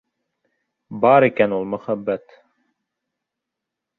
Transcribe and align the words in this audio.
Бар 1.03 1.25
икән 1.27 1.53
ул 1.59 1.69
мөхәббәт! 1.75 2.35